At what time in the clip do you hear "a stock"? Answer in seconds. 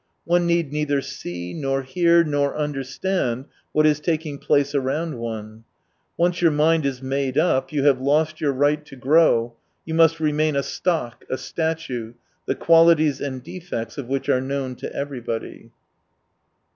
10.55-11.23